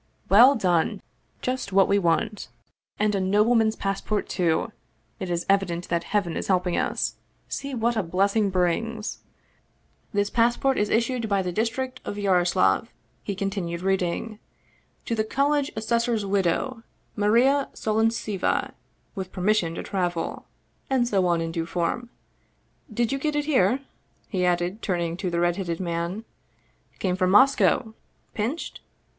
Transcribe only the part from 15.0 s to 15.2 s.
"'to